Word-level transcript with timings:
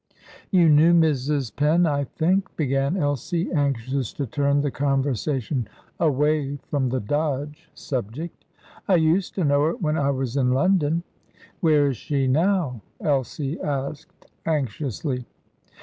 "You 0.49 0.67
knew 0.67 0.95
Mrs. 0.95 1.55
Penn, 1.55 1.85
I 1.85 2.05
think?" 2.05 2.55
began 2.57 2.97
Elsie, 2.97 3.51
anxious 3.51 4.11
to 4.13 4.25
turn 4.25 4.61
the 4.61 4.71
conversation 4.71 5.67
away 5.99 6.55
from 6.71 6.89
the 6.89 6.99
Dodge 6.99 7.69
subject. 7.75 8.43
"I 8.87 8.95
used 8.95 9.35
to 9.35 9.43
know 9.43 9.61
her 9.63 9.75
when 9.75 9.99
I 9.99 10.09
was 10.09 10.35
in 10.37 10.53
London." 10.53 11.03
"Where 11.59 11.85
is 11.89 11.97
she 11.97 12.25
now?" 12.25 12.81
Elsie 12.99 13.61
asked 13.61 14.25
anxiously. 14.43 15.27